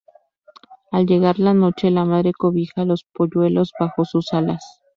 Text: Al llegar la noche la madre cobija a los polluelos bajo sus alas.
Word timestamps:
Al 0.91 1.05
llegar 1.05 1.37
la 1.37 1.53
noche 1.53 1.91
la 1.91 2.05
madre 2.05 2.31
cobija 2.33 2.81
a 2.81 2.85
los 2.85 3.03
polluelos 3.03 3.71
bajo 3.79 4.03
sus 4.03 4.33
alas. 4.33 4.81